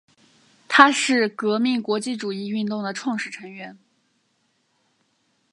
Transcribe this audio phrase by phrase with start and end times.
[0.67, 3.77] 它是革命国际主义运动的创始成员。